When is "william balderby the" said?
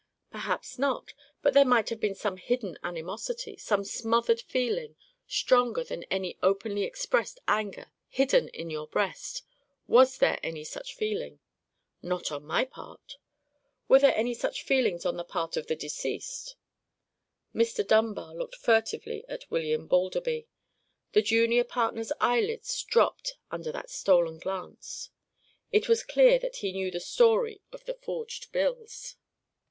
19.51-21.21